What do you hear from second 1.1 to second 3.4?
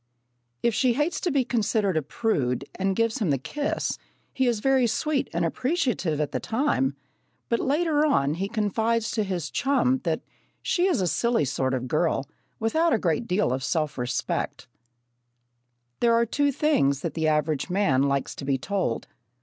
to be considered a prude and gives him the